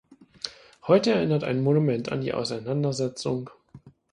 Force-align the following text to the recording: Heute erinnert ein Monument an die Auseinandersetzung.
Heute 0.87 1.11
erinnert 1.11 1.43
ein 1.43 1.61
Monument 1.61 2.11
an 2.11 2.21
die 2.21 2.33
Auseinandersetzung. 2.33 3.51